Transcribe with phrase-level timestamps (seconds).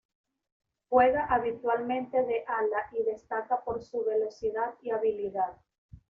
[0.89, 5.53] Juega habitualmente de ala y destaca por su velocidad y habilidad.